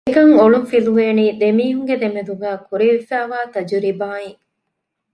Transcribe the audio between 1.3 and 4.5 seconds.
ދެމީހުންގެ ދެމެދުގައި ކުރެވިފައިވާ ތަޖުރިބާއިން